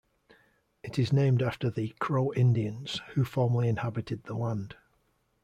[0.81, 4.75] It is named after the Crow Indians who formerly inhabited the land.